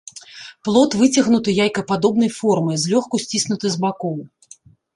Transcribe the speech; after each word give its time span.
Плод 0.67 0.95
выцягнутай 1.01 1.53
яйкападобнай 1.67 2.31
формы, 2.39 2.81
злёгку 2.87 3.23
сціснуты 3.27 3.67
з 3.77 3.83
бакоў. 3.87 4.21